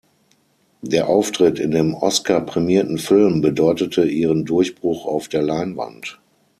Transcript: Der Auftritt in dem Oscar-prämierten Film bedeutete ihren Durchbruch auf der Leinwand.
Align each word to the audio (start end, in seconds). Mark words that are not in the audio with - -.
Der 0.81 1.07
Auftritt 1.09 1.59
in 1.59 1.69
dem 1.69 1.93
Oscar-prämierten 1.93 2.97
Film 2.97 3.41
bedeutete 3.41 4.03
ihren 4.03 4.45
Durchbruch 4.45 5.05
auf 5.05 5.27
der 5.27 5.43
Leinwand. 5.43 6.19